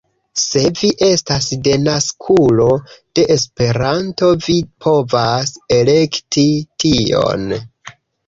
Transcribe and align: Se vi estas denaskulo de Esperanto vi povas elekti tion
Se 0.41 0.61
vi 0.77 0.87
estas 1.07 1.49
denaskulo 1.67 2.65
de 3.19 3.25
Esperanto 3.35 4.31
vi 4.45 4.55
povas 4.87 5.53
elekti 5.79 6.47
tion 6.85 7.47